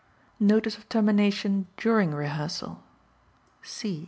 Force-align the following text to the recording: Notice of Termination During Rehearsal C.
Notice 0.39 0.79
of 0.79 0.89
Termination 0.89 1.67
During 1.77 2.11
Rehearsal 2.15 2.83
C. 3.61 3.99